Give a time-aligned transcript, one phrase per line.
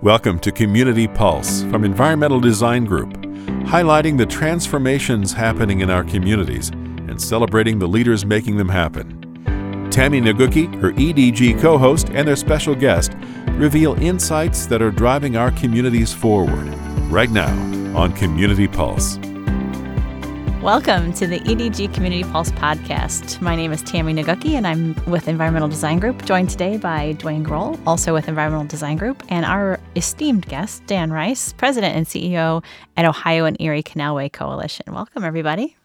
[0.00, 3.14] Welcome to Community Pulse from Environmental Design Group,
[3.64, 9.88] highlighting the transformations happening in our communities and celebrating the leaders making them happen.
[9.90, 13.14] Tammy Naguki, her EDG co host, and their special guest
[13.54, 16.68] reveal insights that are driving our communities forward
[17.10, 17.50] right now
[17.98, 19.18] on Community Pulse.
[20.62, 23.40] Welcome to the EDG Community Pulse podcast.
[23.40, 27.44] My name is Tammy Naguki, and I'm with Environmental Design Group, joined today by Dwayne
[27.44, 32.64] Grohl, also with Environmental Design Group, and our esteemed guest, Dan Rice, President and CEO
[32.96, 34.92] at Ohio and Erie Canalway Coalition.
[34.92, 35.76] Welcome, everybody.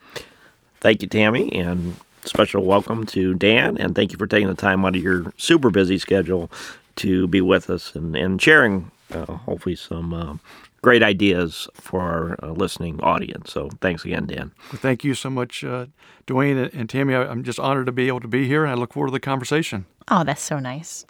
[0.80, 1.96] Thank you, Tammy, and
[2.26, 5.70] special welcome to Dan, and thank you for taking the time out of your super
[5.70, 6.50] busy schedule
[6.96, 10.38] to be with us and, and sharing uh, hopefully some uh,
[10.84, 13.52] great ideas for our uh, listening audience.
[13.52, 14.52] So thanks again, Dan.
[14.72, 15.88] Well, thank you so much, uh,
[16.28, 17.16] Dwayne and, Tammy.
[17.16, 19.14] I, am just honored to be able to be here, and I look forward to
[19.14, 19.86] the conversation.
[20.10, 21.06] Oh, that's so nice.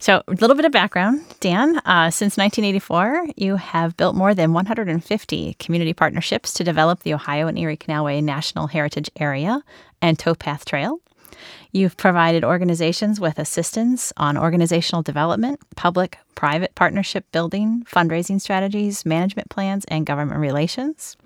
[0.00, 1.78] So, a little bit of background, Dan.
[1.78, 7.46] Uh, since 1984, you have built more than 150 community partnerships to develop the Ohio
[7.46, 9.62] and Erie Canalway National Heritage Area
[10.02, 10.98] and Towpath Trail.
[11.72, 19.50] You've provided organizations with assistance on organizational development, public private partnership building, fundraising strategies, management
[19.50, 21.16] plans, and government relations.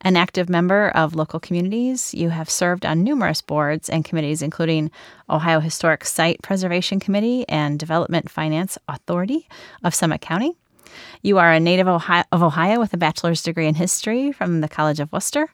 [0.00, 4.90] An active member of local communities, you have served on numerous boards and committees, including
[5.28, 9.48] Ohio Historic Site Preservation Committee and Development Finance Authority
[9.84, 10.56] of Summit County.
[11.22, 15.00] You are a native of Ohio with a bachelor's degree in history from the College
[15.00, 15.48] of Wooster,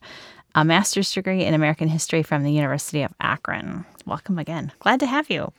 [0.57, 3.85] a master's degree in American history from the University of Akron.
[4.07, 4.73] Welcome again.
[4.81, 5.53] Glad to have you.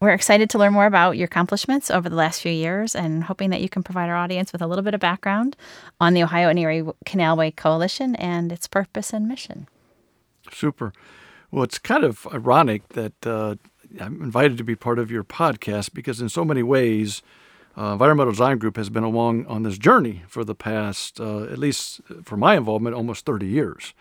[0.00, 3.50] We're excited to learn more about your accomplishments over the last few years and hoping
[3.50, 5.56] that you can provide our audience with a little bit of background
[6.00, 9.66] on the Ohio and Erie Canalway Coalition and its purpose and mission.
[10.52, 10.92] Super.
[11.50, 13.56] Well, it's kind of ironic that uh,
[14.00, 17.22] I'm invited to be part of your podcast because, in so many ways,
[17.76, 21.58] uh, Environmental Design Group has been along on this journey for the past, uh, at
[21.58, 23.94] least for my involvement, almost 30 years.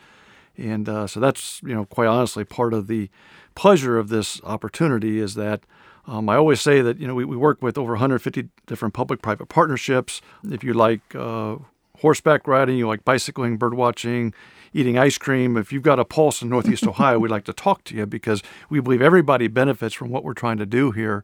[0.57, 3.09] And uh, so that's, you know, quite honestly, part of the
[3.55, 5.61] pleasure of this opportunity is that
[6.07, 9.21] um, I always say that, you know, we, we work with over 150 different public
[9.21, 10.21] private partnerships.
[10.49, 11.57] If you like uh,
[11.99, 14.33] horseback riding, you like bicycling, bird watching,
[14.73, 17.83] eating ice cream, if you've got a pulse in Northeast Ohio, we'd like to talk
[17.85, 21.23] to you because we believe everybody benefits from what we're trying to do here.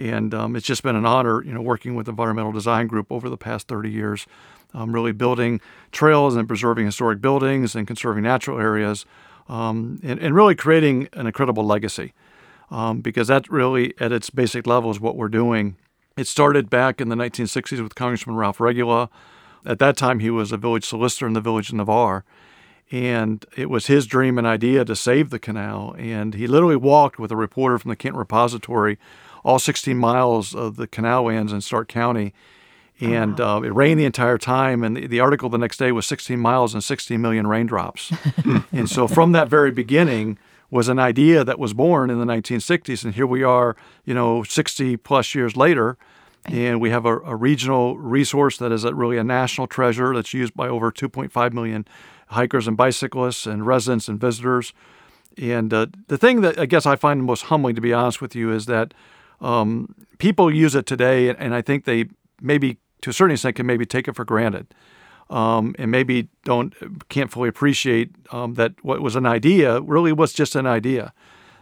[0.00, 3.28] And um, it's just been an honor, you know, working with Environmental Design Group over
[3.28, 4.26] the past 30 years
[4.74, 5.60] um, really building
[5.92, 9.04] trails and preserving historic buildings and conserving natural areas,
[9.48, 12.12] um, and, and, really creating an incredible legacy.
[12.70, 15.76] Um, because that really, at its basic level, is what we're doing.
[16.16, 19.10] It started back in the 1960s with Congressman Ralph Regula.
[19.66, 22.24] At that time, he was a village solicitor in the village of Navarre.
[22.92, 25.96] And it was his dream and idea to save the canal.
[25.98, 28.98] And he literally walked with a reporter from the Canton Repository
[29.44, 32.32] all 16 miles of the canalways in Stark County
[33.00, 34.84] and uh, it rained the entire time.
[34.84, 38.12] And the, the, article the next day was 16 miles and 16 million raindrops.
[38.72, 40.38] and so from that very beginning
[40.70, 43.74] was an idea that was born in the 1960s, and here we are,
[44.04, 45.96] you know, 60 plus years later.
[46.46, 50.32] And we have a, a regional resource that is a, really a national treasure that's
[50.32, 51.86] used by over 2.5 million
[52.28, 54.72] hikers and bicyclists and residents and visitors.
[55.36, 58.34] And uh, the thing that I guess I find most humbling, to be honest with
[58.34, 58.94] you, is that
[59.40, 62.06] um, people use it today, and I think they
[62.40, 64.66] maybe to a certain extent can maybe take it for granted.
[65.30, 66.74] Um, and maybe don't
[67.08, 71.12] can't fully appreciate um, that what was an idea really was just an idea.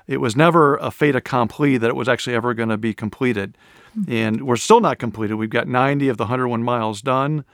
[0.07, 3.59] It was never a fait accompli that it was actually ever going to be completed,
[3.97, 4.11] mm-hmm.
[4.11, 5.35] and we're still not completed.
[5.35, 7.45] We've got 90 of the 101 miles done,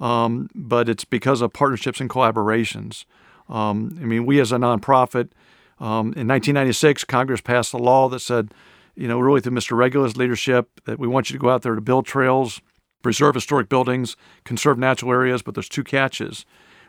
[0.00, 3.04] um, but it's because of partnerships and collaborations.
[3.48, 5.30] Um, I mean, we as a nonprofit,
[5.78, 8.52] um, in 1996, Congress passed a law that said,
[8.94, 9.76] you know, really through Mr.
[9.76, 12.60] Regula's leadership, that we want you to go out there to build trails
[13.02, 16.44] preserve historic buildings, conserve natural areas, but there's two catches.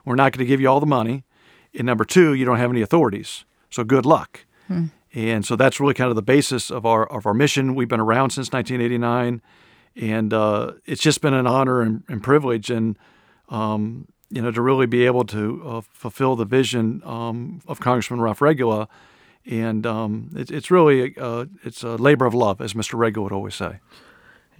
[0.05, 1.23] We're not going to give you all the money.
[1.73, 3.45] And number two, you don't have any authorities.
[3.69, 4.45] So good luck.
[4.67, 4.87] Hmm.
[5.13, 7.75] And so that's really kind of the basis of our of our mission.
[7.75, 9.41] We've been around since 1989,
[9.97, 12.97] and uh, it's just been an honor and, and privilege, and
[13.49, 18.21] um, you know, to really be able to uh, fulfill the vision um, of Congressman
[18.21, 18.87] Ralph Regula.
[19.45, 22.97] And um, it, it's really uh, it's a labor of love, as Mr.
[22.97, 23.79] Regula would always say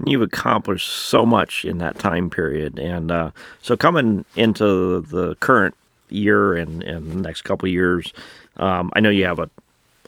[0.02, 2.80] and you've accomplished so much in that time period.
[2.80, 3.32] And uh,
[3.62, 5.76] so, coming into the current
[6.10, 8.12] year and, and the next couple years,
[8.58, 9.50] um, I know you have a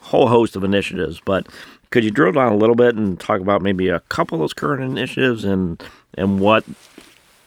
[0.02, 1.48] whole host of initiatives, but
[1.92, 4.54] could you drill down a little bit and talk about maybe a couple of those
[4.54, 5.82] current initiatives and
[6.16, 6.64] and what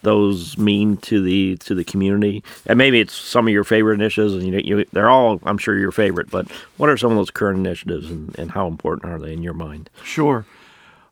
[0.06, 2.42] those mean to the to the community?
[2.64, 5.76] And maybe it's some of your favorite initiatives, and you, you they're all I'm sure
[5.76, 6.30] your favorite.
[6.30, 9.42] But what are some of those current initiatives, and, and how important are they in
[9.42, 9.90] your mind?
[10.02, 10.46] Sure.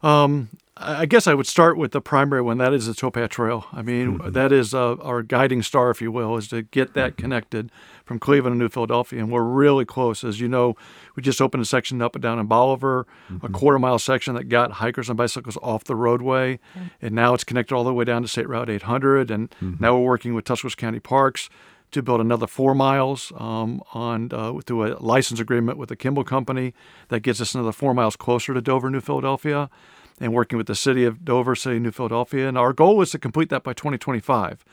[0.03, 2.59] Um, I guess I would start with the primary one.
[2.59, 3.67] That is the Towpath Trail.
[3.73, 4.33] I mean, mm-hmm.
[4.33, 7.23] that is uh, our guiding star, if you will, is to get that mm-hmm.
[7.23, 7.71] connected
[8.05, 9.21] from Cleveland to New Philadelphia.
[9.21, 10.25] And we're really close.
[10.25, 10.75] As you know,
[11.15, 13.47] we just opened a section up and down in Bolivar, mm-hmm.
[13.47, 16.59] a quarter mile section that got hikers and bicycles off the roadway.
[17.01, 19.31] And now it's connected all the way down to State Route 800.
[19.31, 19.75] And mm-hmm.
[19.79, 21.49] now we're working with Tuscarawas County Parks
[21.93, 26.25] to build another four miles um, on uh, through a license agreement with the Kimble
[26.25, 26.75] Company
[27.11, 29.71] that gets us another four miles closer to Dover, New Philadelphia
[30.21, 32.49] and working with the city of Dover, City of New Philadelphia.
[32.49, 34.65] And our goal is to complete that by 2025.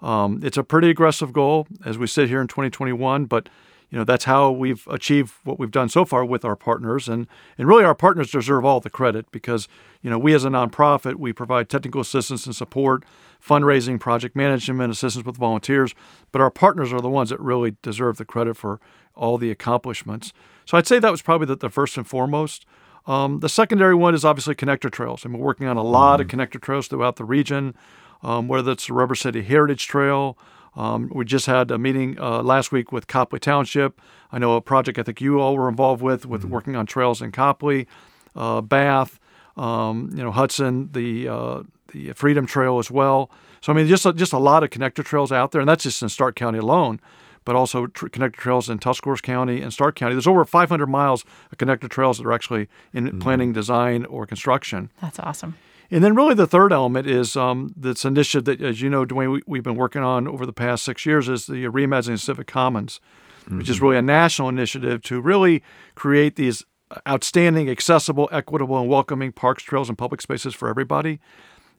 [0.00, 3.48] Um, it's a pretty aggressive goal as we sit here in 2021, but
[3.90, 7.28] you know that's how we've achieved what we've done so far with our partners, and
[7.56, 9.68] and really our partners deserve all the credit because
[10.02, 13.04] you know we as a nonprofit we provide technical assistance and support,
[13.40, 15.94] fundraising, project management, assistance with volunteers,
[16.32, 18.80] but our partners are the ones that really deserve the credit for
[19.14, 20.32] all the accomplishments.
[20.64, 22.66] So I'd say that was probably the, the first and foremost.
[23.06, 26.40] Um, the secondary one is obviously connector trails, and we're working on a lot mm-hmm.
[26.40, 27.74] of connector trails throughout the region,
[28.22, 30.38] um, whether it's the Rubber City Heritage Trail.
[30.76, 34.00] Um, we just had a meeting uh, last week with Copley Township.
[34.32, 36.50] I know a project I think you all were involved with, with mm-hmm.
[36.50, 37.86] working on trails in Copley,
[38.34, 39.20] uh, Bath,
[39.56, 41.62] um, you know Hudson, the uh,
[41.92, 43.30] the Freedom Trail as well.
[43.60, 45.84] So I mean, just a, just a lot of connector trails out there, and that's
[45.84, 47.00] just in Stark County alone
[47.44, 50.14] but also tr- connector trails in Tuscarawas County and Stark County.
[50.14, 53.18] There's over 500 miles of connector trails that are actually in mm-hmm.
[53.18, 54.90] planning, design, or construction.
[55.00, 55.56] That's awesome.
[55.90, 59.40] And then, really, the third element is um, this initiative that, as you know, Dwayne,
[59.46, 63.00] we, have been working on over the past six years is the Reimagining Civic Commons,
[63.42, 63.58] mm-hmm.
[63.58, 63.84] which is mm-hmm.
[63.84, 65.62] really a national initiative to really
[65.94, 66.64] create these
[67.06, 71.20] outstanding, accessible, equitable, and welcoming parks, trails, and public spaces for everybody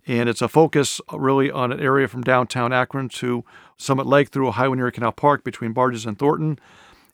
[0.07, 3.43] and it's a focus really on an area from downtown Akron to
[3.77, 6.59] Summit Lake through Ohio and Erie Canal Park between Bartges and Thornton.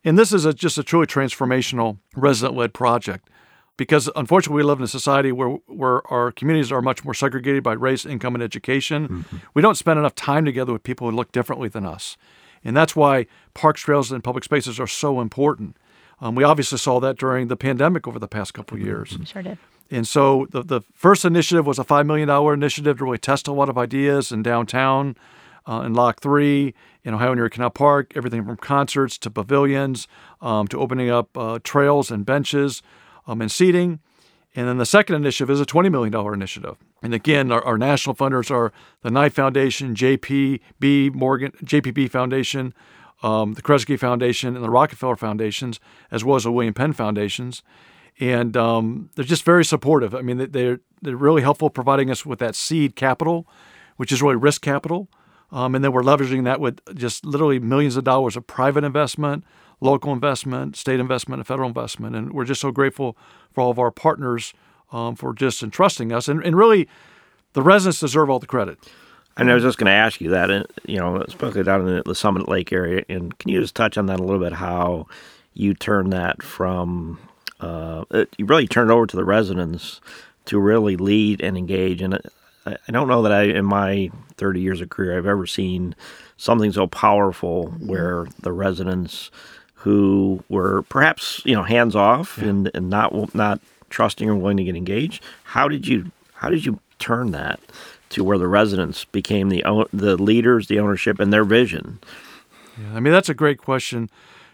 [0.03, 3.29] And this is a, just a truly transformational resident-led project
[3.77, 7.63] because unfortunately we live in a society where, where our communities are much more segregated
[7.63, 9.07] by race, income, and education.
[9.07, 9.37] Mm-hmm.
[9.53, 12.17] We don't spend enough time together with people who look differently than us.
[12.63, 15.77] And that's why parks, trails, and public spaces are so important.
[16.19, 19.17] Um, we obviously saw that during the pandemic over the past couple of years.
[19.25, 19.57] Sure did.
[19.91, 23.51] And so the, the first initiative was a $5 million initiative to really test a
[23.51, 25.17] lot of ideas in downtown,
[25.67, 26.73] uh, in Lock 3,
[27.03, 30.07] in Ohio and Erie Canal Park, everything from concerts to pavilions
[30.39, 32.81] um, to opening up uh, trails and benches
[33.27, 33.99] um, and seating.
[34.55, 36.77] And then the second initiative is a $20 million initiative.
[37.03, 38.71] And again, our, our national funders are
[39.01, 42.73] the Knight Foundation, JPB Morgan, JPB Foundation,
[43.23, 45.79] um, the Kresge Foundation, and the Rockefeller Foundations,
[46.11, 47.61] as well as the William Penn Foundations
[48.21, 50.13] and um, they're just very supportive.
[50.13, 53.47] I mean, they're they're really helpful providing us with that seed capital,
[53.97, 55.09] which is really risk capital,
[55.51, 59.43] um, and then we're leveraging that with just literally millions of dollars of private investment,
[59.81, 63.17] local investment, state investment, and federal investment, and we're just so grateful
[63.51, 64.53] for all of our partners
[64.91, 66.87] um, for just entrusting us, and, and really,
[67.53, 68.77] the residents deserve all the credit.
[69.37, 72.03] And I was just going to ask you that, uh, you know, especially down in
[72.05, 74.53] the Summit Lake area, and can you just touch on that a little bit?
[74.53, 75.07] How
[75.53, 77.17] you turn that from
[77.61, 80.01] uh, it, you really turn it over to the residents
[80.45, 82.01] to really lead and engage.
[82.01, 82.15] And
[82.65, 85.95] I, I don't know that I, in my 30 years of career, I've ever seen
[86.37, 89.29] something so powerful where the residents
[89.75, 92.49] who were perhaps you know hands off yeah.
[92.49, 93.59] and, and not not
[93.89, 95.23] trusting or willing to get engaged.
[95.43, 97.59] How did you how did you turn that
[98.09, 101.99] to where the residents became the the leaders, the ownership, and their vision?
[102.79, 104.09] Yeah, I mean that's a great question.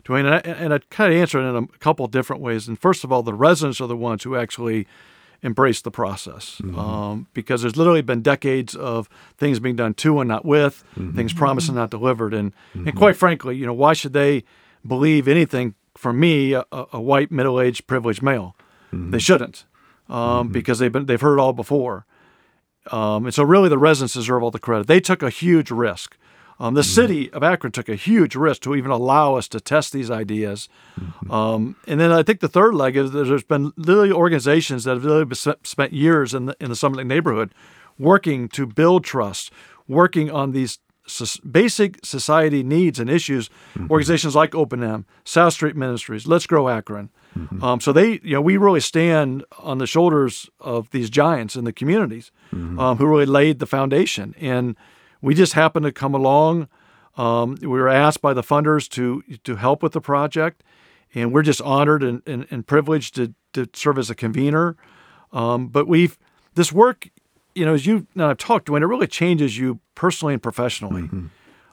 [0.07, 2.67] Dwayne, and I, and I kind of answer it in a couple different ways.
[2.67, 4.87] And first of all, the residents are the ones who actually
[5.43, 6.79] embrace the process mm-hmm.
[6.79, 11.15] um, because there's literally been decades of things being done to and not with, mm-hmm.
[11.15, 12.33] things promised and not delivered.
[12.33, 12.87] And, mm-hmm.
[12.87, 14.43] and quite frankly, you know, why should they
[14.85, 18.55] believe anything from me, a, a white, middle aged, privileged male?
[18.91, 19.11] Mm-hmm.
[19.11, 19.65] They shouldn't
[20.09, 20.51] um, mm-hmm.
[20.53, 22.05] because they've, been, they've heard it all before.
[22.91, 24.87] Um, and so, really, the residents deserve all the credit.
[24.87, 26.15] They took a huge risk.
[26.59, 26.89] Um, the mm-hmm.
[26.89, 30.69] city of Akron took a huge risk to even allow us to test these ideas.
[30.99, 31.31] Mm-hmm.
[31.31, 35.05] Um, and then I think the third leg is there's been literally organizations that have
[35.05, 35.25] really
[35.63, 37.53] spent years in the, in the Summit Lake neighborhood
[37.99, 39.51] working to build trust,
[39.87, 40.79] working on these
[41.49, 43.49] basic society needs and issues.
[43.75, 43.91] Mm-hmm.
[43.91, 47.09] Organizations like Open M, South Street Ministries, Let's Grow Akron.
[47.37, 47.63] Mm-hmm.
[47.63, 51.65] Um, so they, you know, we really stand on the shoulders of these giants in
[51.65, 52.79] the communities mm-hmm.
[52.79, 54.33] um, who really laid the foundation.
[54.39, 54.75] And
[55.21, 56.67] we just happened to come along.
[57.17, 60.63] Um, we were asked by the funders to to help with the project,
[61.15, 64.75] and we're just honored and, and, and privileged to, to serve as a convener.
[65.33, 66.17] Um, but we've
[66.53, 67.09] this work,
[67.55, 70.43] you know, as you and I've talked, to when it really changes you personally and
[70.43, 71.03] professionally.
[71.03, 71.25] Mm-hmm.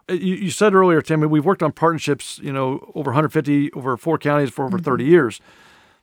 [0.09, 3.97] Uh, you, you, said earlier, Tim, we've worked on partnerships, you know, over 150 over
[3.97, 4.85] four counties for over mm-hmm.
[4.85, 5.41] 30 years.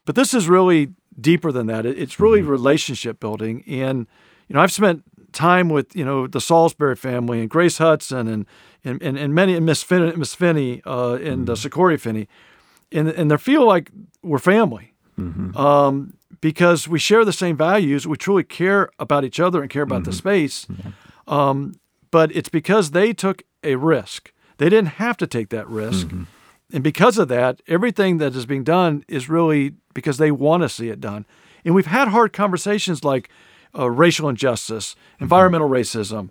[0.05, 1.86] But this is really deeper than that.
[1.86, 2.50] It's really mm-hmm.
[2.50, 4.05] relationship building and–
[4.51, 8.45] you know, I've spent time with you know the Salisbury family and Grace Hudson and
[8.83, 12.27] and, and, and many and Miss Finney, Miss Finney uh, and uh, Sikori Finney,
[12.91, 14.93] and and they feel like we're family.
[15.55, 19.83] Um, because we share the same values, we truly care about each other and care
[19.83, 20.65] about the space.
[21.27, 21.75] Um,
[22.09, 24.33] but it's because they took a risk.
[24.57, 26.07] They didn't have to take that risk.
[26.73, 30.69] And because of that, everything that is being done is really because they want to
[30.69, 31.25] see it done.
[31.63, 33.29] And we've had hard conversations like
[33.78, 36.30] uh, racial injustice, environmental racism,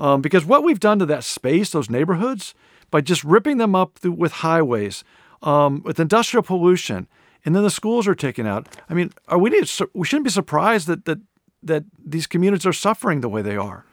[0.00, 2.54] um, because what we've done to that space, those neighborhoods,
[2.90, 5.04] by just ripping them up through, with highways,
[5.42, 7.06] um, with industrial pollution,
[7.44, 8.68] and then the schools are taken out.
[8.88, 11.18] I mean, are we need, we shouldn't be surprised that that
[11.64, 13.84] that these communities are suffering the way they are,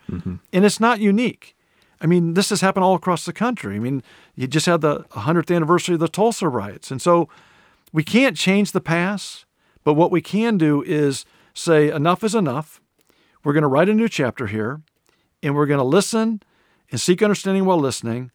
[0.51, 1.55] and it's not unique.
[2.01, 3.75] I mean, this has happened all across the country.
[3.75, 4.01] I mean,
[4.35, 6.91] you just had the 100th anniversary of the Tulsa riots.
[6.91, 7.27] And so
[7.91, 9.45] we can't change the past,
[9.83, 12.81] but what we can do is say, enough is enough.
[13.43, 14.81] We're going to write a new chapter here,
[15.41, 16.41] and we're going to listen
[16.91, 18.31] and seek understanding while listening,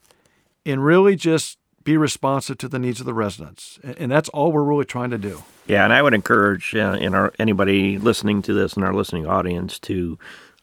[0.64, 3.78] and really just be responsive to the needs of the residents.
[3.82, 5.42] And that's all we're really trying to do.
[5.66, 9.26] Yeah, and I would encourage uh, in our anybody listening to this in our listening
[9.26, 10.18] audience to,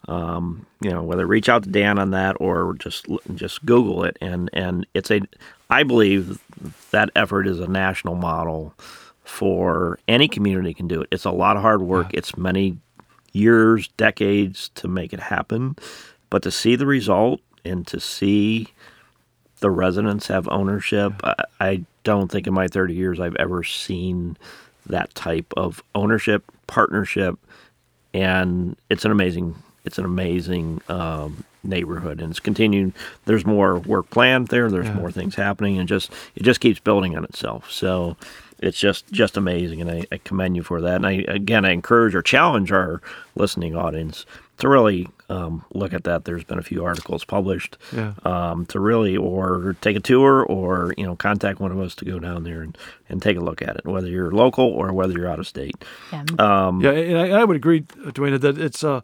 [0.08, 3.06] um, you know, whether reach out to Dan on that or just
[3.36, 5.22] just Google it, and and it's a,
[5.70, 6.40] I believe
[6.92, 8.74] that effort is a national model
[9.32, 11.08] for any community can do it.
[11.10, 12.08] It's a lot of hard work.
[12.14, 12.78] It's many
[13.32, 15.78] years, decades to make it happen,
[16.30, 18.68] but to see the result and to see
[19.62, 21.14] the residents have ownership.
[21.24, 24.38] I, I don't think in my 30 years I've ever seen
[24.88, 27.40] that type of ownership, partnership,
[28.14, 32.94] and it's an amazing, it's an amazing um, neighborhood, and it's continuing.
[33.26, 34.70] There's more work planned there.
[34.70, 37.72] There's more things happening, and just it just keeps building on itself.
[37.72, 38.18] So.
[38.62, 40.96] It's just just amazing, and I, I commend you for that.
[40.96, 43.02] And I again, I encourage or challenge our
[43.36, 44.26] listening audience
[44.60, 46.26] to really um, look at that.
[46.26, 48.14] There's been a few articles published Yeah.
[48.24, 52.06] um, to really or take a tour or you know contact one of us to
[52.06, 52.78] go down there and,
[53.10, 55.84] and take a look at it, whether you're local or whether you're out of state.
[56.14, 56.24] Yeah.
[56.38, 59.02] Um, Yeah, and I, I would agree, uh, Dwayne, that it's uh,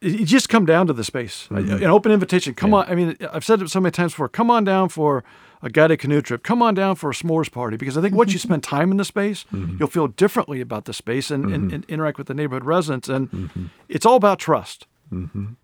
[0.00, 1.76] it, it just come down to the space, mm-hmm.
[1.76, 2.54] an open invitation.
[2.54, 4.28] Come on, I mean, I've said it so many times before.
[4.28, 5.24] Come on down for
[5.62, 6.42] a guided canoe trip.
[6.42, 8.96] Come on down for a s'mores party because I think once you spend time in
[8.96, 9.76] the space, mm-hmm.
[9.78, 11.74] you'll feel differently about the space and, and, mm-hmm.
[11.74, 13.08] and interact with the neighborhood residents.
[13.08, 14.86] And it's all about trust.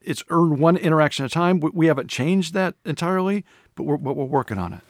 [0.00, 1.60] It's earned one interaction at a time.
[1.60, 4.80] We, we haven't changed that entirely, but we're, but we're working on it.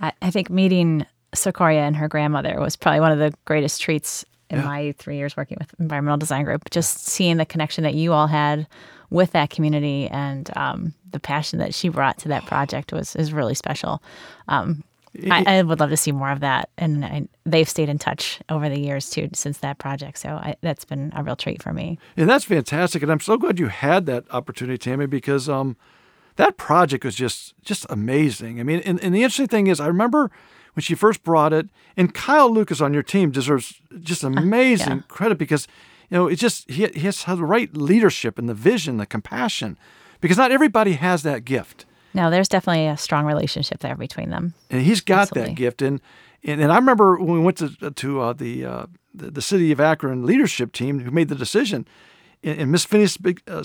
[0.00, 4.24] I, I think meeting Socoria and her grandmother was probably one of the greatest treats
[4.54, 4.66] in Yeah.
[4.66, 6.70] my three years working with Environmental Design Group.
[6.70, 8.66] Just seeing the connection that you all had
[9.10, 13.32] with that community and um, the passion that she brought to that project was is
[13.32, 14.02] really special.
[14.48, 14.82] Um,
[15.30, 18.40] I, I would love to see more of that, and I, they've stayed in touch
[18.48, 20.18] over the years too since that project.
[20.18, 21.98] So I, that's been a real treat for me.
[22.16, 23.00] And that's fantastic.
[23.02, 25.76] And I'm so glad you had that opportunity, Tammy, because um,
[26.34, 28.58] that project was just just amazing.
[28.58, 30.32] I mean, and, and the interesting thing is, I remember
[30.74, 35.38] when she first brought it, and Kyle Lucas on your team deserves just amazing credit
[35.38, 35.66] because,
[36.10, 39.78] you know, it's just he, he has the right leadership and the vision, the compassion,
[40.20, 41.86] because not everybody has that gift.
[42.12, 44.54] No, there's definitely a strong relationship there between them.
[44.70, 45.50] and he's got Absolutely.
[45.50, 45.82] that gift.
[45.82, 46.00] And,
[46.44, 49.72] and and I remember when we went to to uh, the, uh, the the city
[49.72, 51.86] of Akron leadership team who made the decision,
[52.44, 53.06] and, Miss Finney
[53.48, 53.64] uh,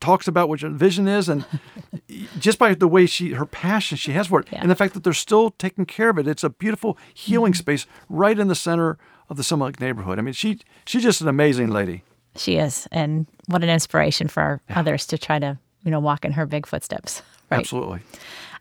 [0.00, 1.44] talks about what your vision is, and
[2.38, 4.60] just by the way she her passion she has for it, Yeah.
[4.62, 7.86] and the fact that they're still taking care of it, it's a beautiful healing space
[8.08, 10.18] right in the center of the Summit Lake neighborhood.
[10.18, 12.02] I mean, she she's just an amazing lady.
[12.36, 16.32] She is, and what an inspiration for others to try to you know walk in
[16.32, 17.22] her big footsteps.
[17.50, 17.58] Right.
[17.60, 18.00] Absolutely.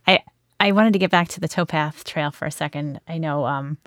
[0.07, 0.19] I
[0.59, 2.99] I wanted to get back to the towpath trail for a second.
[3.07, 3.77] I know um,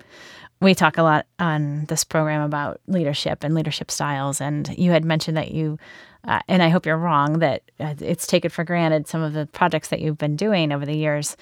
[0.63, 5.03] we talk a lot on this program about leadership and leadership styles, and you had
[5.03, 5.77] mentioned that you,
[6.23, 9.45] uh, and I hope you're wrong that uh, it's taken for granted some of the
[9.47, 11.35] projects that you've been doing over the years.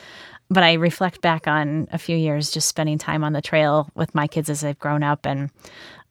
[0.50, 4.14] But I reflect back on a few years just spending time on the trail with
[4.16, 5.52] my kids as they've grown up, and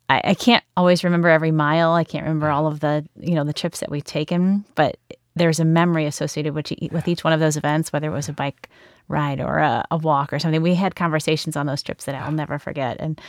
[0.08, 1.92] I, I can't always remember every mile.
[1.92, 4.96] I can't remember all of the you know the trips that we've taken, but
[5.34, 8.32] there's a memory associated with with each one of those events, whether it was a
[8.32, 8.70] bike
[9.10, 10.62] ride or a, a walk or something.
[10.62, 13.20] We had conversations on those trips that I'll never forget, and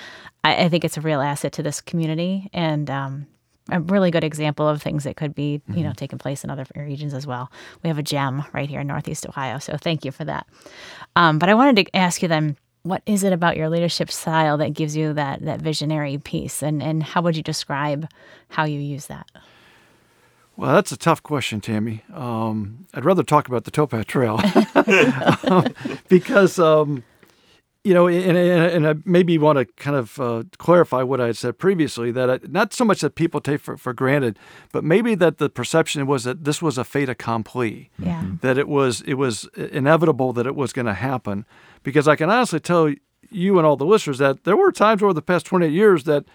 [0.44, 3.28] I, I think it's a real asset to this community and um,
[3.70, 6.66] a really good example of things that could be you know taking place in other
[6.76, 7.52] regions as well.
[7.84, 10.48] We have a gem right here in Northeast Ohio, so thank you for that.
[11.16, 12.58] Um, but I wanted to ask you then.
[12.84, 16.82] What is it about your leadership style that gives you that that visionary piece, and
[16.82, 18.10] and how would you describe
[18.50, 19.28] how you use that?
[20.58, 22.04] Well, that's a tough question, Tammy.
[22.14, 24.40] Um, I'd rather talk about the towpath trail
[25.52, 25.74] um,
[26.08, 27.04] because um,
[27.84, 31.28] you know, and, and, and I maybe want to kind of uh, clarify what I
[31.28, 34.38] had said previously that I, not so much that people take for, for granted,
[34.72, 38.24] but maybe that the perception was that this was a fait accompli, Yeah.
[38.42, 41.46] that it was it was inevitable that it was going to happen.
[41.82, 42.94] Because I can honestly tell
[43.32, 46.26] you and all the listeners that there were times over the past 28 years that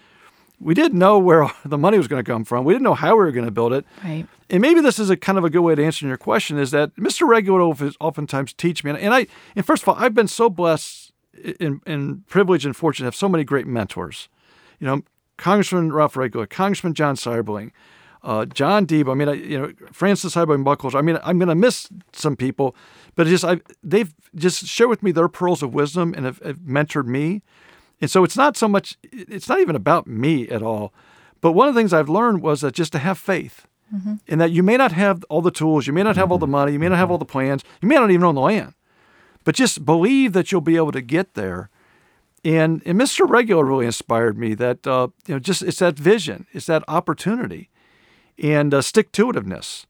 [0.59, 2.65] we didn't know where the money was going to come from.
[2.65, 3.85] We didn't know how we were going to build it.
[4.03, 4.25] Right.
[4.49, 6.71] And maybe this is a kind of a good way to answer your question is
[6.71, 7.27] that Mr.
[7.27, 8.91] Regula will oftentimes teach me.
[8.91, 11.11] And I, and first of all, I've been so blessed
[11.59, 14.29] and, and privileged and fortunate to have so many great mentors.
[14.79, 15.01] You know,
[15.37, 17.71] Congressman Ralph Regula, Congressman John Seiberling,
[18.23, 19.11] uh, John Deeb.
[19.11, 20.95] I mean, I, you know, Frances Seiberling Buckles.
[20.95, 22.75] I mean, I'm going to miss some people,
[23.15, 26.57] but just I, they've just shared with me their pearls of wisdom and have, have
[26.59, 27.41] mentored me.
[27.99, 28.97] And so it's not so much.
[29.03, 30.93] It's not even about me at all.
[31.41, 34.15] But one of the things I've learned was that just to have faith, mm-hmm.
[34.27, 36.47] in that you may not have all the tools, you may not have all the
[36.47, 38.73] money, you may not have all the plans, you may not even own the land
[39.47, 41.69] but just believe that you'll be able to get there.
[42.43, 43.25] And, and Mr.
[43.25, 47.69] Regula really inspired me that, uh, you know, just it's that vision, it's that opportunity
[48.37, 49.85] and uh, stick to itiveness.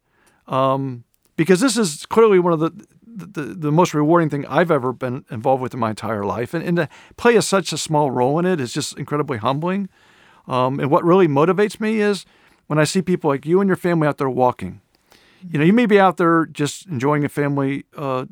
[0.47, 1.05] Um,
[1.37, 2.85] because this is clearly one of the,
[3.25, 6.53] the, the, most rewarding thing I've ever been involved with in my entire life.
[6.53, 9.89] And, and to play a, such a small role in it is just incredibly humbling.
[10.47, 12.25] Um, and what really motivates me is
[12.67, 14.81] when I see people like you and your family out there walking.
[15.49, 18.25] You know, you may be out there just enjoying a family uh,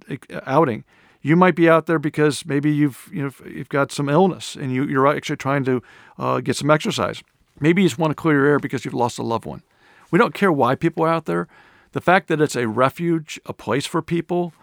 [0.46, 0.84] outing,
[1.26, 4.72] you might be out there because maybe you've you know you've got some illness and
[4.72, 5.82] you, you're actually trying to
[6.20, 7.24] uh, get some exercise.
[7.60, 9.64] Maybe you just want to clear your air because you've lost a loved one.
[10.12, 11.48] We don't care why people are out there.
[11.94, 14.54] The fact that it's a refuge, a place for people,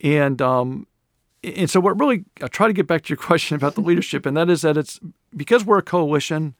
[0.00, 0.86] and um,
[1.42, 4.26] and so what really I try to get back to your question about the leadership,
[4.26, 5.00] and that is that it's
[5.36, 6.54] because we're a coalition.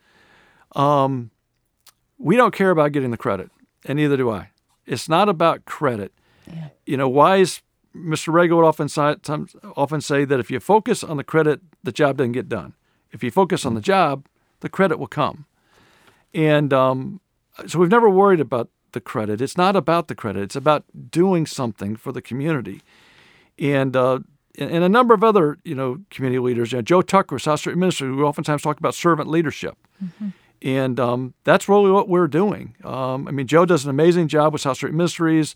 [0.75, 1.31] Um,
[2.19, 3.51] we don't care about getting the credit,
[3.85, 4.51] and neither do I.
[4.87, 6.13] It's not about credit.
[6.47, 6.69] Yeah.
[6.87, 7.63] You know, wise
[7.97, 8.33] Mr.
[8.33, 9.17] Rego would often say,
[9.77, 12.75] often say that if you focus on the credit, the job doesn't get done.
[13.11, 14.27] If you focus on the job,
[14.61, 15.47] the credit will come.
[16.35, 17.21] And um,
[17.67, 19.41] so we've never worried about the credit.
[19.41, 20.43] It's not about the credit.
[20.43, 22.83] It's about doing something for the community.
[23.59, 24.21] And uh,
[24.59, 26.73] and a number of other you know community leaders.
[26.73, 29.77] You know, Joe Tucker, with South Street Minister, who oftentimes talk about servant leadership.
[30.03, 30.29] Mm-hmm.
[30.63, 32.75] And um, that's really what we're doing.
[32.83, 35.55] Um, I mean, Joe does an amazing job with South Street Ministries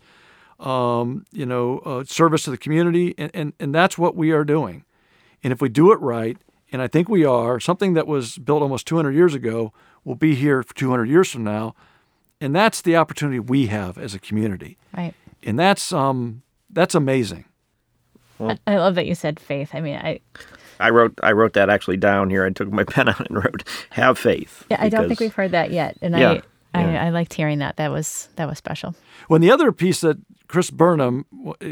[0.61, 4.45] um, you know, uh, service to the community, and, and, and that's what we are
[4.45, 4.85] doing.
[5.43, 6.37] And if we do it right,
[6.71, 9.73] and I think we are, something that was built almost 200 years ago
[10.05, 11.75] will be here for 200 years from now,
[12.39, 14.77] and that's the opportunity we have as a community.
[14.95, 15.13] Right.
[15.43, 17.45] And that's um that's amazing.
[18.41, 19.71] Well, I love that you said faith.
[19.73, 20.19] I mean, I
[20.79, 22.45] I wrote I wrote that actually down here.
[22.45, 25.33] I took my pen out and wrote "Have faith." Yeah, because, I don't think we've
[25.33, 26.41] heard that yet, and yeah,
[26.73, 27.03] I, yeah.
[27.03, 27.77] I I liked hearing that.
[27.77, 28.95] That was that was special.
[29.29, 30.17] Well, the other piece that
[30.51, 31.25] Chris Burnham,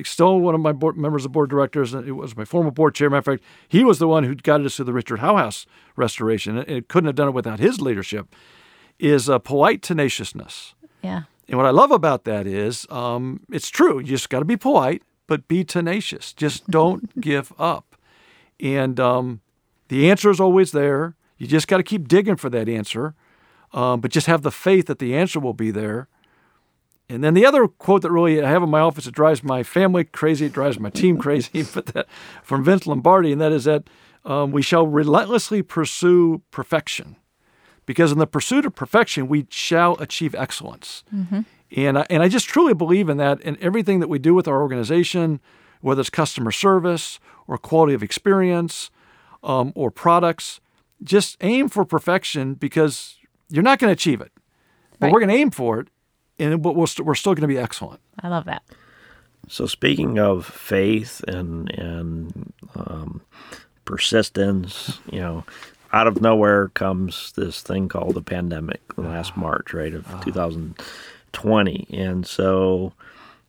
[0.06, 3.10] still one of my board, members of board directors, it was my former board chair.
[3.10, 5.66] Matter of fact, he was the one who guided us to the Richard Howe House
[5.98, 6.58] restoration.
[6.58, 8.34] It, couldn't have done it without his leadership.
[8.98, 10.76] Is a polite tenaciousness.
[11.02, 11.24] Yeah.
[11.50, 14.00] And what I love about that is, um, it's true.
[14.00, 16.34] You just got to be polite, but be tenacious.
[16.34, 17.96] Just don't give up.
[18.60, 19.40] And um,
[19.88, 21.16] the answer is always there.
[21.38, 23.16] You just got to keep digging for that answer,
[23.72, 26.10] um, but just have the faith that the answer will be there
[27.10, 29.64] and then the other quote that really I have in my office, it drives my
[29.64, 32.08] family crazy, it drives my team crazy, but that
[32.44, 33.90] from Vince Lombardi, and that is that
[34.24, 37.16] um, we shall relentlessly pursue perfection,
[37.86, 41.04] because in the pursuit of perfection, we shall achieve excellence.
[41.14, 41.42] Mm-hmm.
[41.76, 44.48] And I, and I just truly believe in that in everything that we do with
[44.48, 45.40] our organization,
[45.82, 48.90] whether it's customer service or quality of experience
[49.44, 50.60] um, or products.
[51.02, 53.18] Just aim for perfection because
[53.50, 54.32] you're not going to achieve it,
[55.00, 55.14] but right.
[55.14, 55.88] we're going to aim for it
[56.40, 58.00] and but we're, st- we're still going to be excellent.
[58.22, 58.64] I love that.
[59.48, 63.22] So speaking of faith and and um,
[63.86, 65.44] persistence, you know,
[65.92, 70.06] out of nowhere comes this thing called the pandemic last March, right, of
[71.34, 72.94] 2020, and so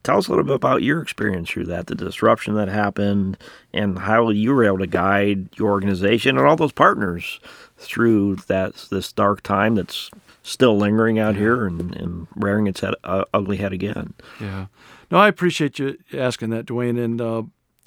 [0.03, 3.37] tell us a little bit about your experience through that, the disruption that happened,
[3.73, 7.41] and how you were able to guide your organization and all those partners
[7.77, 10.11] through that this dark time that's
[10.43, 14.15] still lingering out here and, and rearing its head, uh, ugly head again.
[14.41, 14.67] Yeah.
[15.11, 17.43] No, I appreciate you asking that, Dwayne, and uh,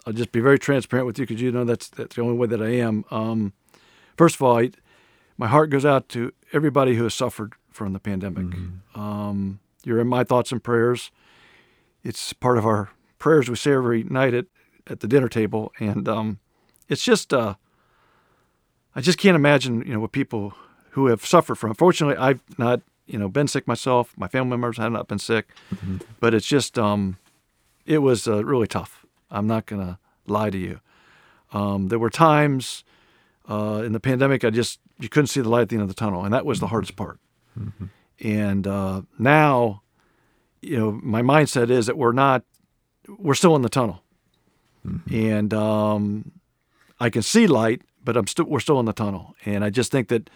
[0.06, 2.48] I'll just be very transparent with you because you know that's that's the only way
[2.48, 3.06] that I am.
[3.12, 3.54] Um,
[4.18, 4.72] first of all, I,
[5.38, 8.46] my heart goes out to everybody who has suffered from the pandemic.
[8.46, 9.00] Mm-hmm.
[9.00, 11.12] Um, you're in my thoughts and prayers.
[12.04, 14.46] It's part of our prayers we say every night at,
[14.88, 16.40] at the dinner table, and um,
[16.90, 17.56] it's just uh,
[18.96, 20.54] I just can't imagine you know what people
[20.92, 21.74] who have suffered from.
[21.74, 24.14] Fortunately, I've not you know been sick myself.
[24.18, 25.98] My family members have not been sick, mm-hmm.
[26.20, 27.18] but it's just um,
[27.86, 29.06] it was uh, really tough.
[29.32, 30.80] I'm not gonna lie to you.
[31.54, 32.84] Um, there were times
[33.50, 35.88] uh, in the pandemic I just you couldn't see the light at the end of
[35.88, 37.20] the tunnel, and that was the hardest part.
[38.20, 39.82] And uh, now,
[40.62, 42.44] you know, my mindset is that we're not,
[43.08, 44.02] we're still in the tunnel,
[45.12, 46.32] and um,
[47.00, 49.36] I can see light, but I'm still we're still in the tunnel.
[49.46, 50.30] And I just think that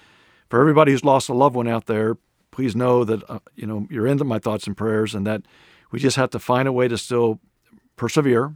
[0.49, 2.17] for everybody who's lost a loved one out there,
[2.51, 5.43] please know that uh, you know you're in my thoughts and prayers, and that
[5.91, 7.39] we just have to find a way to still
[7.95, 8.55] persevere.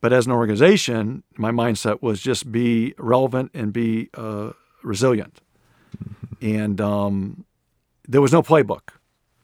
[0.00, 5.40] But as an organization, my mindset was just be relevant and be uh, resilient.
[6.40, 7.44] And um,
[8.08, 8.88] there was no playbook.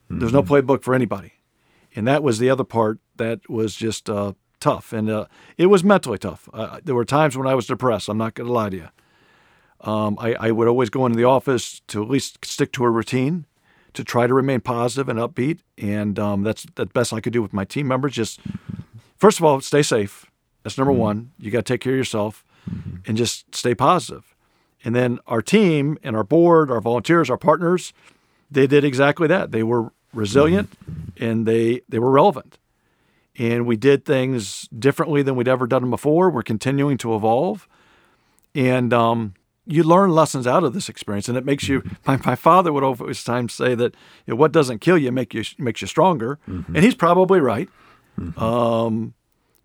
[0.09, 1.33] There's no playbook for anybody,
[1.95, 5.25] and that was the other part that was just uh, tough, and uh,
[5.57, 6.49] it was mentally tough.
[6.53, 8.07] Uh, there were times when I was depressed.
[8.09, 8.87] I'm not going to lie to you.
[9.81, 12.89] Um, I, I would always go into the office to at least stick to a
[12.89, 13.45] routine,
[13.93, 17.41] to try to remain positive and upbeat, and um, that's the best I could do
[17.41, 18.13] with my team members.
[18.13, 18.39] Just
[19.17, 20.25] first of all, stay safe.
[20.63, 21.31] That's number one.
[21.39, 22.45] You got to take care of yourself,
[23.07, 24.35] and just stay positive.
[24.83, 27.91] And then our team and our board, our volunteers, our partners,
[28.55, 29.51] they did exactly that.
[29.51, 30.69] They were resilient
[31.17, 32.57] and they they were relevant.
[33.37, 36.29] And we did things differently than we'd ever done them before.
[36.29, 37.67] We're continuing to evolve.
[38.55, 39.33] And um,
[39.65, 41.83] you learn lessons out of this experience, and it makes you.
[42.07, 43.93] My, my father would always times say that
[44.25, 47.67] you know, what doesn't kill you make you makes you stronger, and he's probably right.
[48.37, 49.13] Um,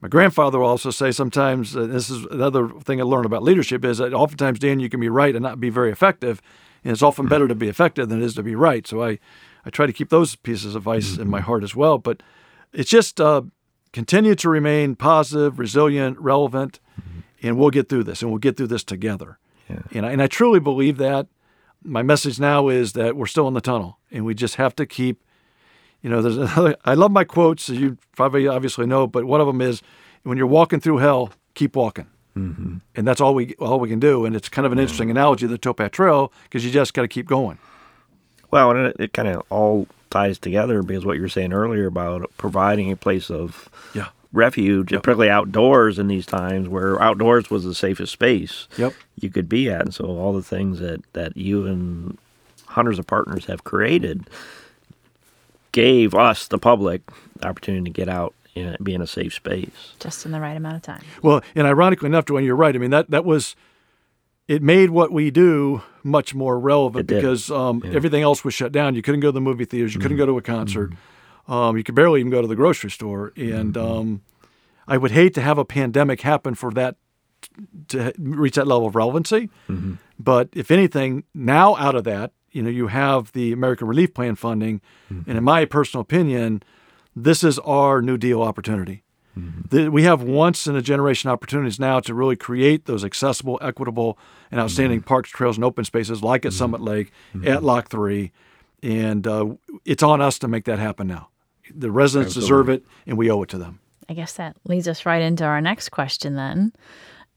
[0.00, 3.84] my grandfather will also say sometimes, uh, this is another thing I learned about leadership,
[3.84, 6.40] is that oftentimes, Dan, you can be right and not be very effective.
[6.84, 7.30] And it's often hmm.
[7.30, 8.86] better to be effective than it is to be right.
[8.86, 9.18] So I,
[9.64, 11.46] I try to keep those pieces of advice in my mm-hmm.
[11.46, 11.98] heart as well.
[11.98, 12.22] But
[12.72, 13.42] it's just uh,
[13.92, 17.20] continue to remain positive, resilient, relevant, mm-hmm.
[17.42, 19.38] and we'll get through this and we'll get through this together.
[19.92, 21.28] And, I, and I truly believe that.
[21.82, 24.84] My message now is that we're still in the tunnel and we just have to
[24.84, 25.22] keep
[26.02, 29.40] you know, there's another, I love my quotes, as you probably obviously know, but one
[29.40, 29.82] of them is
[30.22, 32.06] when you're walking through hell, keep walking.
[32.40, 32.76] Mm-hmm.
[32.96, 34.24] And that's all we all we can do.
[34.24, 37.02] And it's kind of an interesting analogy of the Towpath Trail because you just got
[37.02, 37.58] to keep going.
[38.50, 41.86] Well, and it, it kind of all ties together because what you were saying earlier
[41.86, 44.08] about providing a place of Yeah.
[44.32, 45.02] refuge, Yep.
[45.04, 48.92] particularly outdoors in these times where outdoors was the safest space Yep.
[49.20, 49.82] you could be at.
[49.82, 52.18] And so all the things that, that you and
[52.66, 54.24] hundreds of partners have created
[55.72, 57.02] gave us, the public,
[57.38, 59.94] the opportunity to get out and be in a safe space.
[60.00, 61.02] Just in the right amount of time.
[61.22, 62.74] Well, and ironically enough, Dwayne, you're right.
[62.74, 63.56] I mean, that, that was,
[64.48, 68.94] it made what we do much more relevant because um, everything else was shut down.
[68.94, 69.94] You couldn't go to the movie theaters.
[69.94, 70.92] You couldn't go to a concert.
[71.46, 73.32] Um, you could barely even go to the grocery store.
[73.36, 74.22] And um,
[74.88, 76.96] I would hate to have a pandemic happen for that
[77.88, 79.50] to reach that level of relevancy.
[80.18, 84.34] But if anything, now out of that, you know, you have the American Relief Plan
[84.34, 86.62] funding, and in my personal opinion,
[87.14, 89.04] this is our New Deal opportunity.
[89.38, 89.60] Mm-hmm.
[89.68, 94.18] The- we have once in a generation opportunities now to really create those accessible, equitable,
[94.50, 95.08] and outstanding mm-hmm.
[95.08, 96.58] parks, trails, and open spaces like at mm-hmm.
[96.58, 97.12] Summit Lake,
[97.44, 98.32] at Lock Three,
[98.82, 101.28] and uh, it's on us to make that happen now.
[101.72, 103.80] The residents deserve it, and we owe it to them.
[104.08, 106.72] I guess that leads us right into our next question then.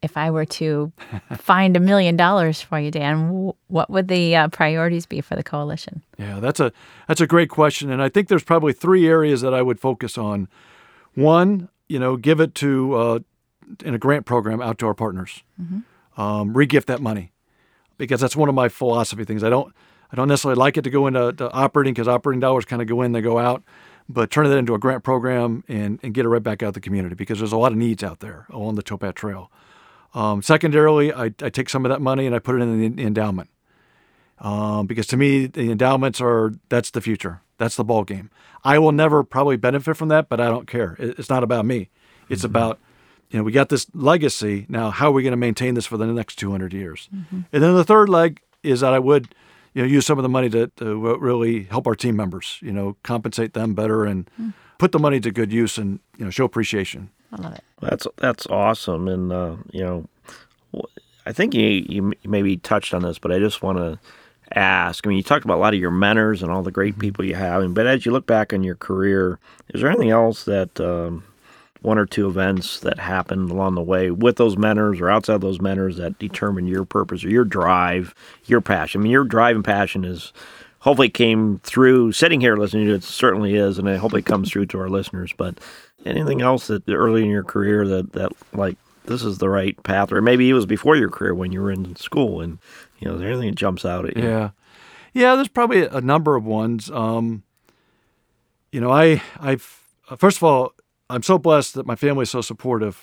[0.04, 0.92] If I were to
[1.38, 5.44] find a million dollars for you, Dan, what would the uh, priorities be for the
[5.44, 6.04] coalition?
[6.18, 6.72] Yeah, that's a
[7.08, 10.18] that's a great question, and I think there's probably three areas that I would focus
[10.18, 10.48] on.
[11.16, 13.20] One, you know, give it to uh,
[13.84, 15.44] in a grant program out to our partners.
[16.16, 17.32] Um, regift that money
[17.98, 19.44] because that's one of my philosophy things.
[19.44, 19.74] I don't
[20.12, 22.88] I don't necessarily like it to go into to operating because operating dollars kind of
[22.88, 23.64] go in, they go out.
[24.10, 26.72] But turn that into a grant program and, and get it right back out to
[26.74, 29.50] the community because there's a lot of needs out there along the Towpath Trail.
[30.14, 33.04] Um, secondarily, I, I take some of that money and I put it in the
[33.04, 33.50] endowment.
[34.40, 37.42] Um, because to me the endowments are that's the future.
[37.58, 38.30] That's the ball game
[38.64, 40.96] i will never probably benefit from that but i don't care.
[41.00, 41.90] It's not about me.
[42.30, 42.80] It's about
[43.30, 44.66] you know we got this legacy.
[44.70, 47.10] Now how are we going to maintain this for the next 200 years?
[47.52, 49.36] And then the third leg is that i would
[49.74, 52.72] you know use some of the money to, to really help our team members you
[52.72, 54.30] know compensate them better and
[54.78, 57.64] put the money to good use and you know show appreciation I love it.
[57.82, 60.86] That's that's awesome, and uh, you know,
[61.26, 64.00] I think you you maybe touched on this, but I just want to
[64.54, 65.06] ask.
[65.06, 67.26] I mean, you talked about a lot of your mentors and all the great people
[67.26, 69.40] you have, and but as you look back on your career,
[69.74, 71.24] is there anything else that um,
[71.82, 75.60] one or two events that happened along the way with those mentors or outside those
[75.60, 78.14] mentors that determined your purpose or your drive,
[78.46, 79.02] your passion?
[79.02, 80.34] I mean, your drive and passion is.
[80.80, 83.06] Hopefully, it came through sitting here listening to it.
[83.06, 85.34] Certainly is, and I hope it comes through to our listeners.
[85.38, 85.58] But
[86.06, 90.12] anything else that early in your career that that like this is the right path,
[90.12, 92.60] or maybe it was before your career when you were in school, and
[93.00, 94.24] you know, is there anything that jumps out at you?
[94.24, 94.50] Yeah,
[95.14, 95.36] yeah.
[95.36, 96.90] There's probably a number of ones.
[96.92, 97.44] Um,
[98.72, 99.84] you know, I, I've
[100.18, 100.74] first of all,
[101.10, 103.02] I'm so blessed that my family is so supportive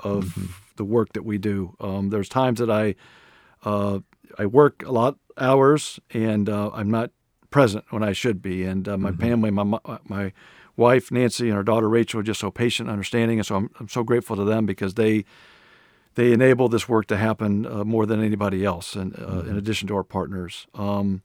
[0.00, 1.76] of the the work that we do.
[1.80, 2.94] Um, there's times that I
[3.64, 4.00] uh,
[4.38, 7.10] I work a lot hours and uh, I'm not
[7.50, 9.20] present when I should be, and uh, my mm-hmm.
[9.20, 10.32] family, my my
[10.76, 13.70] wife Nancy and our daughter Rachel are just so patient, and understanding, and so I'm,
[13.78, 15.24] I'm so grateful to them because they
[16.14, 19.50] they enable this work to happen uh, more than anybody else, and uh, mm-hmm.
[19.50, 20.66] in addition to our partners.
[20.74, 21.22] Um,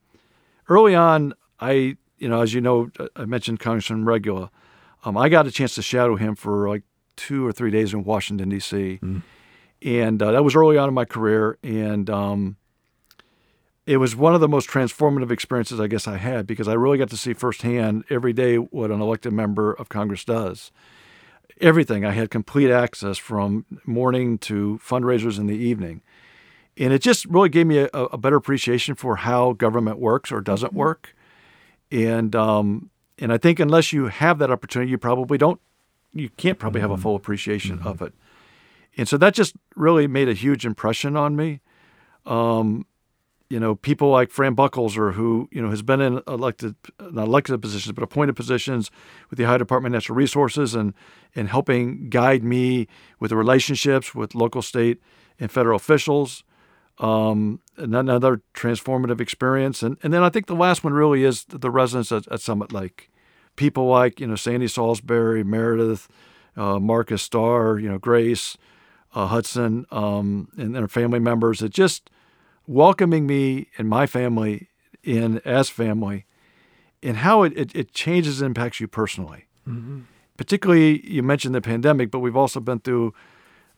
[0.69, 4.51] early on, I you know as you know I mentioned Congressman Regula.
[5.03, 6.83] Um, I got a chance to shadow him for like
[7.15, 8.99] two or three days in Washington D.C.
[9.01, 9.19] Mm-hmm.
[9.83, 12.57] And uh, that was early on in my career, and um,
[13.87, 16.97] it was one of the most transformative experiences I guess I had because I really
[16.97, 20.73] got to see firsthand every day what an elected member of Congress does.
[21.61, 22.03] Everything.
[22.03, 26.01] I had complete access from morning to fundraisers in the evening.
[26.75, 30.41] And it just really gave me a, a better appreciation for how government works or
[30.41, 30.79] doesn't mm-hmm.
[30.79, 31.15] work.
[31.89, 35.61] And um, and I think unless you have that opportunity, you probably don't,
[36.13, 37.03] you can't probably have a mm-hmm.
[37.03, 37.87] full appreciation mm-hmm.
[37.87, 38.13] of it.
[38.97, 41.61] And so that just really made a huge impression on me.
[42.25, 42.85] Um,
[43.49, 47.27] you know, people like Fran Buckles, or who you know has been in elected, not
[47.27, 48.91] elected positions, but appointed positions
[49.29, 50.93] with the Ohio Department of Natural Resources, and
[51.35, 52.87] and helping guide me
[53.19, 55.01] with the relationships with local, state,
[55.39, 56.43] and federal officials.
[56.99, 61.71] Um, another transformative experience, and and then I think the last one really is the
[61.71, 63.09] residents at, at Summit Lake.
[63.55, 66.09] People like you know Sandy Salisbury, Meredith,
[66.57, 68.57] uh, Marcus Starr, you know Grace,
[69.13, 71.61] uh, Hudson, um, and their family members.
[71.61, 72.09] It just
[72.67, 74.69] welcoming me and my family
[75.03, 76.25] in as family
[77.01, 79.45] and how it, it, it changes and impacts you personally.
[79.67, 80.01] Mm-hmm.
[80.35, 83.13] Particularly, you mentioned the pandemic, but we've also been through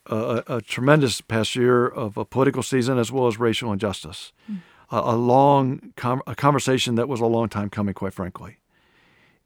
[0.08, 4.34] a, a tremendous past year of a political season as well as racial injustice.
[4.52, 4.60] Mm.
[4.92, 8.58] A, a, long com- a conversation that was a long time coming, quite frankly.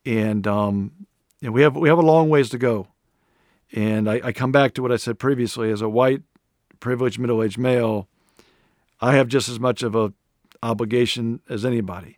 [0.05, 0.91] And, um,
[1.41, 2.87] and we have we have a long ways to go.
[3.73, 6.21] And I, I come back to what I said previously as a white,
[6.79, 8.07] privileged, middle aged male
[9.03, 10.13] I have just as much of a
[10.63, 12.17] obligation as anybody.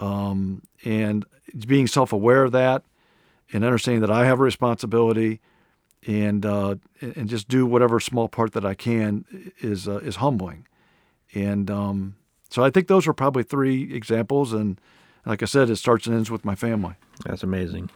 [0.00, 1.26] Um, and
[1.66, 2.82] being self-aware of that
[3.52, 5.40] and understanding that I have a responsibility
[6.06, 9.24] and uh, and just do whatever small part that I can
[9.58, 10.66] is uh, is humbling.
[11.34, 12.16] And um,
[12.48, 14.54] so I think those are probably three examples.
[14.54, 14.80] And
[15.26, 16.94] like I said, it starts and ends with my family.
[17.26, 17.90] That's amazing.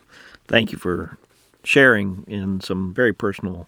[0.46, 1.16] Thank you for
[1.64, 3.66] sharing in some very personal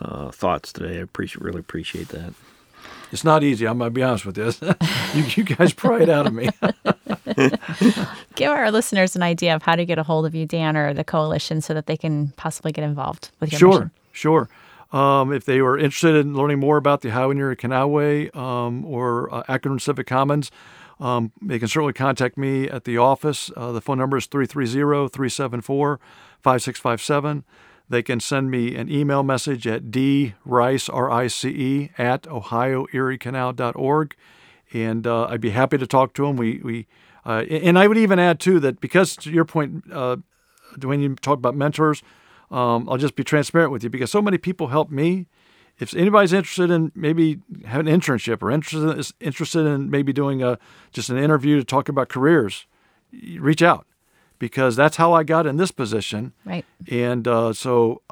[0.00, 0.98] uh, thoughts today.
[0.98, 2.34] I appreciate really appreciate that.
[3.12, 3.66] It's not easy.
[3.66, 4.44] I'm gonna be honest with you.
[5.14, 6.48] you, you guys pry it out of me.
[8.34, 10.92] Give our listeners an idea of how to get a hold of you, Dan, or
[10.94, 13.90] the coalition, so that they can possibly get involved with your sure, mission.
[14.12, 14.48] Sure,
[14.92, 19.32] um, if they were interested in learning more about the and Erie Canalway um, or
[19.32, 20.50] uh, Akron Civic Commons,
[21.00, 23.50] um, they can certainly contact me at the office.
[23.56, 26.00] Uh, the phone number is 330 374
[26.42, 27.44] 5657.
[27.88, 34.16] They can send me an email message at drice, R-I-C-E, at ohioeriecanal.org,
[34.72, 36.36] and uh, I'd be happy to talk to them.
[36.36, 36.86] We, we
[37.24, 40.16] uh, and I would even add, too, that because to your point, uh,
[40.82, 42.02] when you talk about mentors,
[42.50, 45.26] um, I'll just be transparent with you because so many people help me.
[45.78, 50.58] If anybody's interested in maybe having an internship or interested interested in maybe doing a
[50.92, 52.66] just an interview to talk about careers,
[53.12, 53.86] reach out
[54.38, 56.32] because that's how I got in this position.
[56.44, 56.64] Right.
[56.90, 58.02] And uh, so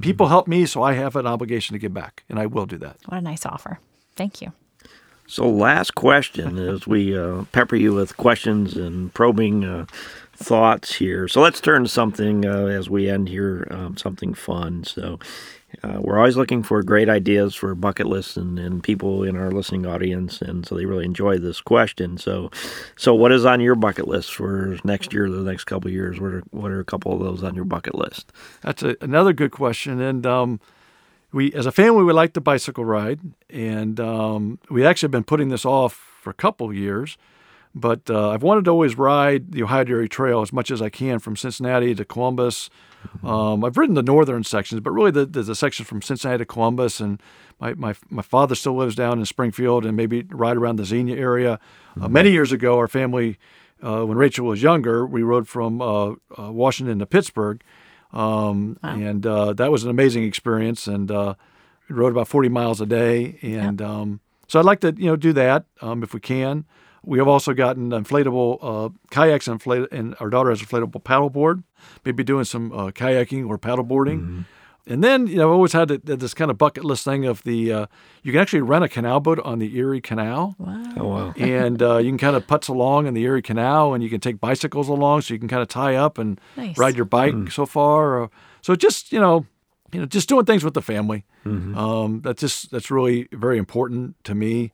[0.00, 2.78] people help me, so I have an obligation to give back, and I will do
[2.78, 2.98] that.
[3.06, 3.78] What a nice offer.
[4.16, 4.52] Thank you.
[5.26, 9.86] So, last question as we uh, pepper you with questions and probing uh,
[10.34, 11.26] thoughts here.
[11.28, 14.84] So, let's turn to something uh, as we end here, um, something fun.
[14.84, 15.18] So,
[15.82, 19.50] uh, we're always looking for great ideas for bucket lists and, and people in our
[19.50, 22.18] listening audience, and so they really enjoy this question.
[22.18, 22.50] So,
[22.96, 26.20] so what is on your bucket list for next year, the next couple of years?
[26.20, 28.32] What are what are a couple of those on your bucket list?
[28.60, 30.60] That's a, another good question, and um,
[31.32, 35.24] we as a family we like to bicycle ride, and um, we actually have been
[35.24, 37.16] putting this off for a couple of years.
[37.74, 40.90] But uh, I've wanted to always ride the Ohio Erie Trail as much as I
[40.90, 42.68] can from Cincinnati to Columbus
[43.22, 46.46] um, I've ridden the northern sections, but really the, the, the section from Cincinnati to
[46.46, 47.20] Columbus, and
[47.60, 51.16] my, my, my father still lives down in Springfield, and maybe right around the Xenia
[51.16, 51.52] area.
[51.52, 52.04] Uh, mm-hmm.
[52.04, 53.38] Uh, many years ago, our family,
[53.82, 57.62] uh, when Rachel was younger, we rode from uh, uh Washington to Pittsburgh,
[58.12, 58.94] um, wow.
[58.94, 60.86] and uh, that was an amazing experience.
[60.86, 65.06] And we rode about 40 miles a day, and um, so I'd like to you
[65.06, 66.64] know do that um, if we can.
[67.04, 71.64] We have also gotten inflatable uh, kayaks and, inflate- and our daughter has inflatable paddleboard.
[72.04, 74.20] Maybe doing some uh, kayaking or paddleboarding.
[74.20, 74.40] Mm-hmm.
[74.84, 77.72] And then, you know, I've always had this kind of bucket list thing of the
[77.72, 77.86] uh,
[78.24, 80.56] you can actually rent a canal boat on the Erie Canal.
[80.58, 80.82] Wow.
[80.96, 81.34] Oh, wow.
[81.38, 84.18] and uh, you can kind of putz along in the Erie Canal and you can
[84.18, 86.76] take bicycles along so you can kind of tie up and nice.
[86.76, 87.52] ride your bike mm.
[87.52, 88.28] so far.
[88.60, 89.46] so just, you know,
[89.92, 91.24] you know, just doing things with the family.
[91.44, 91.76] Mm-hmm.
[91.76, 94.72] Um, that's just that's really very important to me.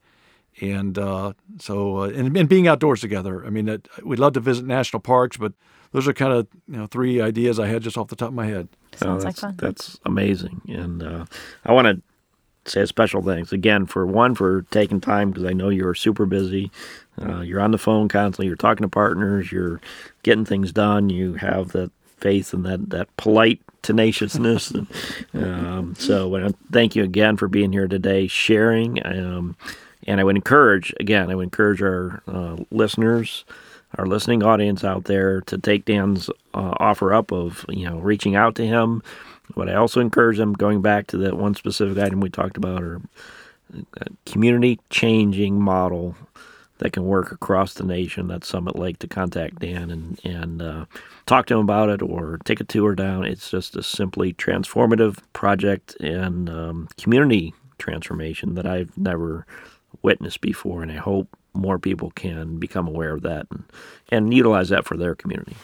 [0.61, 3.47] And uh, so, uh, and, and, being outdoors together.
[3.47, 5.53] I mean, it, we'd love to visit national parks, but
[5.93, 8.35] those are kind of you know three ideas I had just off the top of
[8.35, 8.69] my head.
[8.97, 9.57] Sounds oh, that's, like fun.
[9.59, 11.27] That's amazing, and uh,
[11.65, 12.03] I want to
[12.71, 16.27] say a special thanks again for one for taking time because I know you're super
[16.27, 16.71] busy.
[17.21, 18.47] Uh, you're on the phone constantly.
[18.47, 19.51] You're talking to partners.
[19.51, 19.81] You're
[20.23, 21.09] getting things done.
[21.09, 24.71] You have that faith and that that polite tenaciousness.
[24.71, 24.87] and,
[25.35, 29.05] um, so, thank you again for being here today, sharing.
[29.07, 29.57] Um,
[30.09, 33.45] and I would encourage again, I would encourage our uh, listeners
[33.97, 38.37] our listening audience out there to take Dan's uh, offer up of you know reaching
[38.37, 39.03] out to him,
[39.57, 42.83] but I also encourage them going back to that one specific item we talked about,
[42.83, 43.01] or
[44.27, 46.17] community changing model
[46.79, 48.29] that can work across the nation.
[48.29, 50.85] That's Summit Lake to contact Dan and and uh,
[51.27, 53.25] talk to him about it or take a tour down.
[53.25, 59.47] It's just a simply transformative project and um, community transformation that I've never
[60.03, 63.65] witnessed before, and I hope more people can become aware of that and,
[64.11, 65.57] and utilize that for their community.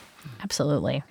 [0.42, 1.02] Absolutely.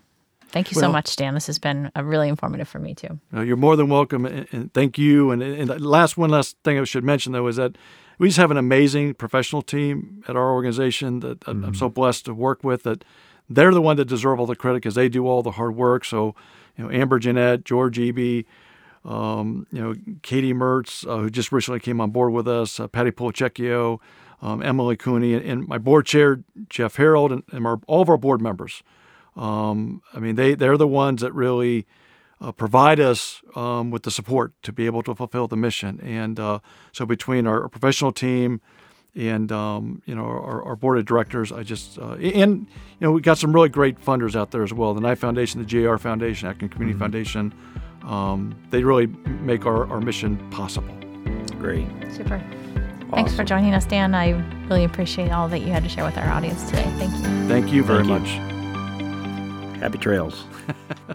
[0.50, 1.34] Thank you well, so much, Dan.
[1.34, 3.20] This has been a really informative for me too.
[3.34, 5.32] You're more than welcome, and, and thank you.
[5.32, 7.76] And, and last one last thing I should mention though is that
[8.20, 11.66] we just have an amazing professional team at our organization that mm-hmm.
[11.66, 12.84] I'm so blessed to work with.
[12.84, 13.04] That
[13.50, 16.06] they're the one that deserve all the credit because they do all the hard work.
[16.06, 16.36] So,
[16.78, 18.46] you know, Amber Jeanette, George Eby,
[19.06, 22.88] um, you know, Katie Mertz, uh, who just recently came on board with us, uh,
[22.88, 24.00] Patty Polachecchio,
[24.42, 28.10] um, Emily Cooney, and, and, my board chair Jeff Harold, and, and our, all of
[28.10, 28.84] our board members.
[29.36, 31.88] Um, I mean, they they're the ones that really
[32.40, 36.00] uh, provide us um, with the support to be able to fulfill the mission.
[36.02, 36.60] And uh,
[36.92, 38.62] so between our, professional team
[39.16, 42.68] and um, you know our, our, board of directors, I just uh, and you
[43.00, 44.94] know we got some really great funders out there as well.
[44.94, 47.04] The Knight Foundation, the GAR Foundation, Akron Community mm-hmm.
[47.04, 47.54] Foundation.
[48.06, 49.08] Um, they really
[49.42, 50.94] make our, our mission possible.
[51.58, 51.88] Great.
[52.12, 52.36] Super.
[52.36, 53.12] Awesome.
[53.12, 54.16] Thanks for joining us, Dan.
[54.16, 54.32] I
[54.68, 56.84] really appreciate all that you had to share with our audience today.
[56.98, 57.48] Thank you.
[57.48, 59.80] Thank you very Thank much.
[59.80, 60.46] Happy trails.